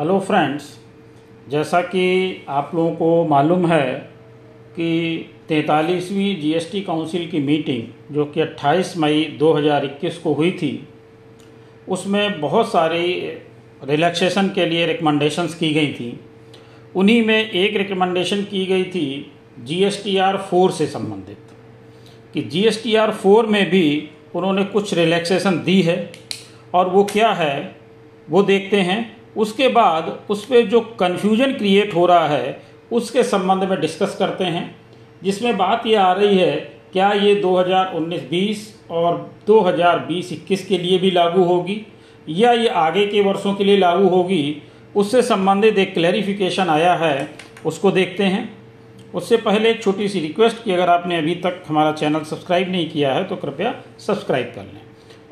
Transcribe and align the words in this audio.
Hello 0.00 0.20
friends 0.20 0.78
जैसा 1.48 1.80
कि 1.80 2.02
आप 2.48 2.70
लोगों 2.74 2.90
को 2.90 3.24
मालूम 3.24 3.66
है 3.66 3.92
कि 4.76 5.26
तैंतालीसवीं 5.48 6.40
जीएसटी 6.40 6.80
काउंसिल 6.80 7.28
की 7.28 7.38
मीटिंग 7.38 8.14
जो 8.14 8.24
कि 8.24 8.40
28 8.40 8.96
मई 8.96 9.24
2021 9.38 10.18
को 10.18 10.32
हुई 10.32 10.50
थी, 10.52 10.88
उसमें 11.88 12.40
बहुत 12.40 12.72
सारी 12.72 13.12
रिलैक्सेशन 13.84 14.48
के 14.48 14.66
लिए 14.66 14.86
रिकमेंडेशंस 14.86 15.54
की 15.54 15.72
गई 15.74 15.92
थी। 15.92 16.20
उन्हीं 16.96 17.26
में 17.26 17.50
एक 17.50 17.76
रिकमेंडेशन 17.76 18.42
की 18.42 18.66
गई 18.66 18.84
थी 18.84 19.32
जीएसटीआर 19.58 20.36
फोर 20.36 20.70
से 20.70 20.86
संबंधित, 20.86 21.38
कि 22.34 22.42
जीएसटीआर 22.42 23.10
फोर 23.10 23.46
में 23.46 23.70
भी 23.70 24.08
उन्होंने 24.34 24.64
कुछ 24.64 24.94
रिलैक्सेशन 24.94 25.62
दी 25.62 25.82
है। 25.82 26.12
और 26.74 26.88
वो 26.88 27.04
क्या 27.04 27.32
है, 27.32 27.76
वो 28.30 28.42
देखते 28.42 28.80
हैं। 28.80 29.19
उसके 29.36 29.68
बाद 29.68 30.26
उस 30.30 30.44
पर 30.44 30.62
जो 30.62 30.80
कन्फ्यूज़न 30.80 31.52
क्रिएट 31.52 31.94
हो 31.94 32.06
रहा 32.06 32.28
है, 32.28 32.62
उसके 32.92 33.22
संबंध 33.22 33.64
में 33.64 33.80
डिस्कस 33.80 34.16
करते 34.18 34.44
हैं, 34.44 34.76
जिसमें 35.22 35.56
बात 35.56 35.86
ये 35.86 35.94
आ 35.94 36.12
रही 36.12 36.38
है, 36.38 36.56
क्या 36.92 37.12
ये 37.12 37.34
2019-20 37.34 38.80
और 38.90 39.34
2020-21 39.46 40.64
के 40.64 40.78
लिए 40.78 40.98
भी 40.98 41.10
लागू 41.10 41.42
होगी, 41.42 41.86
या 42.28 42.52
ये 42.52 42.68
आगे 42.68 43.06
के 43.06 43.20
वर्षों 43.20 43.54
के 43.54 43.64
लिए 43.64 43.76
लागू 43.76 44.08
होगी, 44.08 44.62
उससे 44.96 45.22
संबंधित 45.22 45.78
एक 45.78 45.94
क्लैरिफिकेशन 45.94 46.68
आया 46.68 46.94
है, 46.94 47.30
उसको 47.66 47.90
देखते 47.90 48.24
हैं। 48.24 48.58
उससे 49.14 49.36
पहले 49.36 49.70
एक 49.70 49.82
छोटी 49.82 50.08
सी 50.08 50.20
रिक्वेस्ट 50.20 50.64
कि, 50.64 50.72
अगर 50.72 50.88
आपने 50.88 51.16
अभी 51.18 51.34
तक 51.34 51.62
हमारा 51.68 51.92
चैनल 51.92 52.20
सब्सक्राइब 52.20 52.70
नहीं 52.70 52.90
किया 52.90 53.14
है 53.14 53.24
तो 53.24 53.36
कृपया 53.36 53.74
सब्सक्राइब 53.98 54.52
कर 54.54 54.62
लें। 54.62 54.80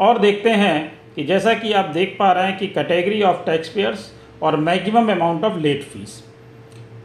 और 0.00 0.18
देखते 0.18 0.50
हैं 0.50 0.97
कि 1.18 1.24
जैसा 1.24 1.52
कि 1.54 1.72
आप 1.72 1.84
देख 1.84 2.14
पा 2.18 2.30
रहे 2.32 2.46
हैं 2.46 2.56
कि 2.58 2.66
कैटेगरी 2.66 3.22
ऑफ़ 3.22 3.36
टैक्स 3.46 3.68
पेयर्स 3.68 4.00
और 4.42 4.56
maximum 4.56 5.10
amount 5.12 5.44
of 5.44 5.56
late 5.60 5.82
fees 5.84 6.12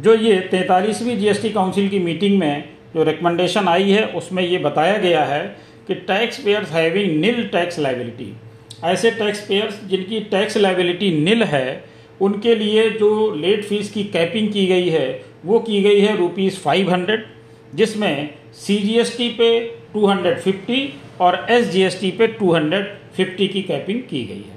जो 0.00 0.14
ये 0.16 0.38
तैंतालीसवीं 0.50 1.16
जीएसटी 1.16 1.50
काउंसिल 1.50 1.88
की 1.88 1.98
मीटिंग 1.98 2.38
में 2.38 2.64
जो 2.94 3.02
रिकमेंडेशन 3.02 3.68
आई 3.68 3.90
है, 3.90 4.06
उसमें 4.06 4.42
ये 4.42 4.58
बताया 4.58 4.96
गया 4.98 5.24
है 5.24 5.42
कि 5.88 5.94
tax 6.08 6.38
payers 6.44 6.70
having 6.72 7.20
nil 7.20 7.42
tax 7.48 7.78
liability 7.78 8.32
ऐसे 8.84 9.10
टैक्स 9.10 9.46
पेयर्स 9.48 9.84
जिनकी 9.88 10.20
टैक्स 10.30 10.56
लाइबिलिटी 10.56 11.10
निल 11.20 11.42
है, 11.44 11.84
उनके 12.20 12.54
लिए 12.54 12.88
जो 12.90 13.10
लेट 13.34 13.64
फ़ीस 13.64 13.90
की 13.90 14.04
कैपिंग 14.06 14.52
की 14.52 14.66
गई 14.66 14.88
है, 14.88 15.08
वो 15.44 15.58
की 15.60 15.82
गई 15.82 16.00
है 16.00 16.16
रुपीज़ 16.16 16.58
फाइव 16.60 16.92
हंड्रेड 16.92 17.26
जिसमें 17.74 18.30
सी 18.56 18.78
जी 18.78 18.98
एस 18.98 19.16
टी 19.16 19.28
पे 19.30 19.58
टू 19.94 20.06
हंड्रेड 20.06 20.38
फिफ्टी 20.40 20.92
और 21.20 21.46
एस 21.50 21.66
जी 21.70 21.82
एस 21.82 22.00
टी 22.00 22.10
पे 22.10 22.26
टू 22.28 22.52
हंड्रेड 22.54 22.86
फिफ्टी 23.16 23.48
की 23.48 23.62
कैपिंग 23.62 24.00
की 24.02 24.24
गई 24.24 24.44
है। 24.44 24.56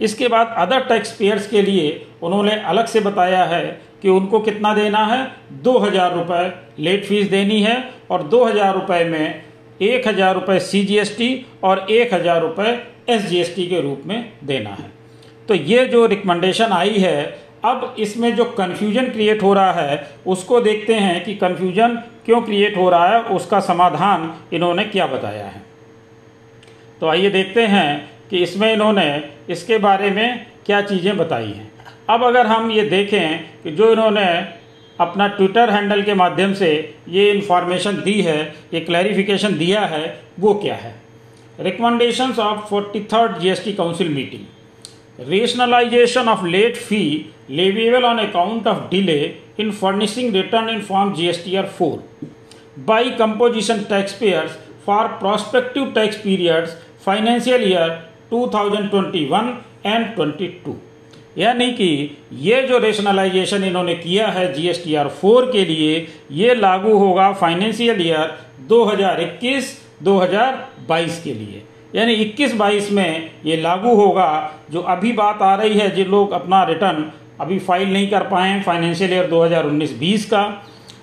इसके 0.00 0.28
बाद 0.28 0.54
अदर 0.58 0.84
टैक्स 0.84 1.12
पेयर्स 1.12 1.46
के 1.48 1.62
लिए 1.62 1.88
उन्होंने 2.22 2.60
अलग 2.62 2.86
से 2.86 3.00
बताया 3.00 3.44
है 3.44 3.62
कि 4.02 4.08
उनको 4.08 4.38
कितना 4.40 4.74
देना 4.74 5.04
है? 5.06 5.26
दो 5.62 5.78
हज़ार 5.78 6.14
रुपये 6.14 6.52
लेट 6.84 7.04
फ़ीस 7.04 7.28
देनी 7.30 7.60
है 7.62 7.76
और 8.10 8.22
दो 8.24 8.44
हज़ार 8.44 8.74
रुपये 8.74 9.04
में 9.04 9.42
एक 9.82 10.08
हज़ार 10.08 10.34
रुपये 10.34 10.58
सी 10.60 10.82
जी 10.84 10.96
एस 10.98 11.16
टी 11.18 11.28
और 11.64 11.86
एक 11.90 12.14
हज़ार 12.14 12.40
रुपये 12.40 12.72
एस 13.08 13.26
जी 13.26 13.38
एस 13.40 13.54
टी 13.56 13.66
के 13.66 13.80
रूप 13.80 14.02
में 14.06 14.32
देना 14.44 14.70
है। 14.70 14.90
तो 15.48 15.54
ये 15.54 15.84
जो 15.86 16.04
रिकमेंडेशन 16.06 16.72
आई 16.72 16.98
है 16.98 17.16
अब 17.64 17.96
इसमें 17.98 18.34
जो 18.36 18.44
कन्फ्यूज़न 18.44 19.08
क्रिएट 19.10 19.42
हो 19.42 19.52
रहा 19.54 19.72
है, 19.72 20.06
उसको 20.26 20.60
देखते 20.60 20.94
हैं 20.94 21.24
कि 21.24 21.34
कन्फ्यूज़न 21.34 21.96
क्यों 22.24 22.40
क्रिएट 22.42 22.76
हो 22.76 22.88
रहा 22.90 23.08
है, 23.08 23.22
उसका 23.22 23.60
समाधान 23.60 24.32
इन्होंने 24.52 24.84
क्या 24.84 25.06
बताया 25.06 25.46
है। 25.46 25.62
तो 27.00 27.08
आइए 27.08 27.30
देखते 27.30 27.66
हैं 27.66 28.10
कि 28.30 28.38
इसमें 28.38 28.72
इन्होंने 28.72 29.22
इसके 29.50 29.78
बारे 29.78 30.10
में 30.10 30.46
क्या 30.66 30.80
चीज़ें 30.82 31.16
बताई 31.16 31.46
हैं। 31.46 31.70
अब 32.08 32.24
अगर 32.24 32.46
हम 32.46 32.70
ये 32.70 32.82
देखें 32.82 33.44
कि 33.62 33.70
जो 33.70 33.90
इन्होंने 33.92 34.26
अपना 34.98 35.26
ट्विटर 35.28 35.70
हैंडल 35.70 36.02
के 36.02 36.14
माध्यम 36.14 36.54
से 36.54 36.70
ये 37.08 37.30
इन्फॉर्मेशन 37.30 38.02
दी 38.02 38.20
है, 38.22 38.40
ये 38.74 38.80
क्लैरिफिकेशन 38.80 39.56
दिया 39.58 39.80
है, 39.80 40.20
वो 40.40 40.54
क्या 40.54 40.74
है? 40.74 40.94
Recommendations 41.60 42.38
of 42.38 42.68
forty 42.68 43.00
third 43.12 43.38
G 43.38 43.72
council 43.72 44.08
meeting 44.08 44.44
leviable 47.50 48.04
on 48.04 48.18
account 48.18 48.66
of 48.68 48.78
delay 48.90 49.34
in 49.60 49.70
furnishing 49.70 50.34
return 50.34 50.68
in 50.68 50.80
form 50.82 51.14
G 51.14 51.26
S 51.28 51.44
T 51.44 51.56
R 51.56 51.66
four 51.78 52.02
by 52.86 53.10
composition 53.18 53.78
tax 53.88 54.12
payers 54.12 54.50
for 54.86 55.06
prospective 55.22 55.92
tax 55.94 56.16
periods 56.16 56.70
financial 57.06 57.62
year 57.70 57.90
2021 58.32 59.48
and 59.86 60.06
22 60.18 60.74
यानी 61.38 61.70
कि 61.72 62.16
ये 62.32 62.62
जो 62.62 62.78
rationalisation 62.78 63.64
इन्होंने 63.64 63.94
किया 63.94 64.28
है 64.28 64.52
G 64.52 64.68
S 64.68 64.84
T 64.84 64.94
R 64.94 65.08
four 65.08 65.50
के 65.52 65.64
लिए, 65.64 66.08
ये 66.32 66.54
लागू 66.54 66.98
होगा 66.98 67.32
फाइनेंशियल 67.32 68.06
ईयर 68.06 68.38
2021-2022 68.72 71.22
के 71.24 71.34
लिए। 71.34 71.62
यानी 71.94 72.14
21-22 72.16 72.90
में 72.90 73.30
ये 73.44 73.56
लागू 73.56 73.94
होगा, 73.94 74.52
जो 74.70 74.80
अभी 74.80 75.12
बात 75.12 75.42
आ 75.42 75.54
रही 75.54 75.78
है, 75.78 75.90
जिन 75.90 76.08
लोग 76.08 76.32
अपना 76.32 76.62
रिटर्न 76.64 77.10
अभी 77.40 77.58
फ़ाइल 77.58 77.92
नहीं 77.92 78.08
कर 78.08 78.22
पाए 78.28 78.60
फाइनेंशियल 78.62 79.12
ईयर 79.12 79.28
2019-20 79.28 80.24
का 80.24 80.42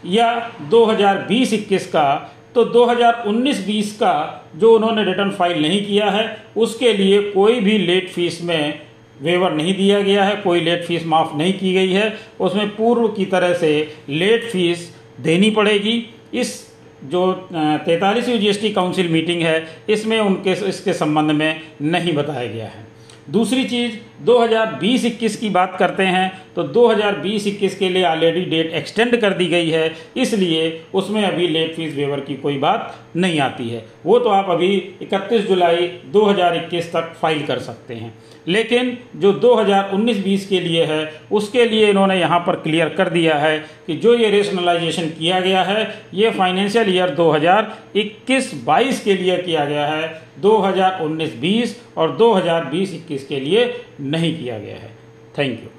या 0.06 0.34
2020-21 0.72 1.86
का 1.88 2.34
तो 2.56 2.64
2019-20 2.66 3.92
का 3.94 4.14
जो 4.56 4.74
उन्होंने 4.76 5.04
रिटर्न 5.04 5.32
फ़ाइल 5.32 5.62
नहीं 5.62 5.86
किया 5.86 6.10
है, 6.10 6.38
उसके 6.58 6.94
लिए 6.94 7.22
कोई 7.32 7.60
भी 7.60 7.78
लेट 7.78 8.10
फ़ीस 8.10 8.42
में 8.44 8.82
वेवर 9.22 9.52
नहीं 9.52 9.74
दिया 9.76 10.00
गया 10.02 10.24
है, 10.24 10.36
कोई 10.36 10.60
लेट 10.62 10.86
फ़ीस 10.86 11.06
माफ़ 11.06 11.36
नहीं 11.38 11.54
की 11.54 11.74
गई 11.74 11.92
है। 11.92 12.18
उसमें 12.40 12.70
पूर्व 12.76 13.08
की 13.08 13.26
तरह 13.26 13.54
से 13.54 13.72
लेट 14.10 14.50
फ़ीस 14.52 14.92
देनी 15.22 15.50
पड़ेगी। 15.52 16.04
इस 16.34 16.56
जो 17.04 17.32
तैतालीसवीं 17.52 18.40
जीएसटी 18.40 18.70
काउंसिल 18.74 19.08
मीटिंग 19.08 19.42
है, 19.42 19.68
इसमें 19.90 20.20
उनके, 20.20 20.52
इसके 20.70 20.94
संबंध 20.94 21.32
में 21.32 21.62
नहीं 21.82 22.14
बताया 22.14 22.48
गया 22.48 22.66
है। 22.66 22.86
दूसरी 23.30 23.64
चीज़ 23.64 23.96
2020-21 24.26 25.36
की 25.36 25.50
बात 25.50 25.76
करते 25.80 26.04
हैं 26.04 26.32
तो 26.58 26.64
2020-21 26.66 27.76
के 27.76 27.90
लिए 27.90 28.04
ऑलरेडी 28.06 28.42
डेट 28.42 28.72
एक्सटेंड 28.74 29.16
कर 29.22 29.34
दी 29.34 29.46
गई 29.46 29.70
है। 29.70 29.92
इसलिए 30.18 30.82
उसमें 30.94 31.24
अभी 31.24 31.48
लेट 31.48 31.76
फ़ीस 31.76 31.94
वेवर 31.96 32.20
की 32.20 32.36
कोई 32.36 32.58
बात 32.58 32.96
नहीं 33.16 33.40
आती 33.40 33.70
है। 33.70 33.86
वो 34.06 34.20
तो 34.20 34.30
आप 34.30 34.50
अभी 34.50 34.70
31 35.02 35.48
जुलाई 35.48 35.88
2021 36.14 36.92
तक 36.94 37.14
फ़ाइल 37.22 37.46
कर 37.46 37.60
सकते 37.60 37.94
हैं। 37.94 38.14
लेकिन 38.48 38.98
जो 39.16 39.32
2019-20 39.36 40.46
के 40.46 40.60
लिए 40.60 40.86
है, 40.86 41.22
उसके 41.32 41.66
लिए 41.66 41.90
इन्होंने 41.90 42.20
यहाँ 42.20 42.40
पर 42.40 42.56
क्लियर 42.56 42.90
कर 42.90 43.10
दिया 43.10 43.36
है 43.36 43.58
कि 43.88 43.94
जो 43.98 44.14
ये 44.14 44.30
रेशनलाइजेशन 44.30 45.10
किया 45.10 45.40
गया 45.40 45.64
है, 45.64 45.88
ये 46.14 46.32
फाइनेंशियल 46.32 46.96
ईयर 46.96 47.10
2021-22 47.16 49.04
के 49.04 49.14
लिए 49.14 49.38
किया 49.38 49.66
गया 49.66 49.88
है। 49.88 50.22
2019-20 50.42 51.78
और 51.98 52.18
2020-21 52.18 53.26
के 53.26 53.40
लिए 53.40 53.74
नहीं 54.02 54.38
किया 54.40 54.60
गया 54.60 54.76
है। 54.76 54.92
Thank 55.38 55.60
you 55.64 55.77